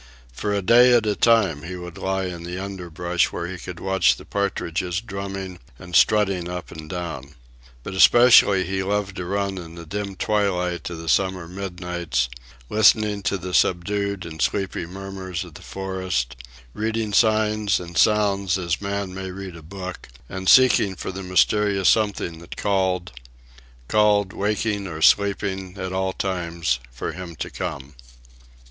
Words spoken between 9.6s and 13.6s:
the dim twilight of the summer midnights, listening to the